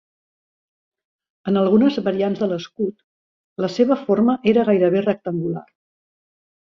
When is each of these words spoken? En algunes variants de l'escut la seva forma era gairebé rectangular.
En 1.51 1.59
algunes 1.59 1.99
variants 2.07 2.41
de 2.43 2.49
l'escut 2.53 3.63
la 3.67 3.69
seva 3.75 3.99
forma 4.09 4.39
era 4.53 4.65
gairebé 4.71 5.05
rectangular. 5.09 5.67